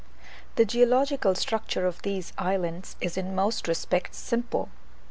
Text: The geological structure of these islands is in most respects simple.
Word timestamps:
The 0.55 0.65
geological 0.65 1.35
structure 1.35 1.85
of 1.85 2.01
these 2.01 2.33
islands 2.35 2.95
is 3.01 3.17
in 3.17 3.35
most 3.35 3.67
respects 3.67 4.17
simple. 4.17 4.69